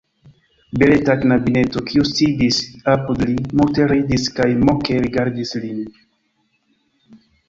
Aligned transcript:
Beleta 0.83 1.15
knabineto, 1.25 1.83
kiu 1.91 2.05
sidis 2.11 2.61
apud 2.93 3.21
li, 3.31 3.35
multe 3.61 3.85
ridis 3.91 4.25
kaj 4.39 4.47
moke 4.63 4.97
rigardis 5.05 5.53
lin. 5.67 5.85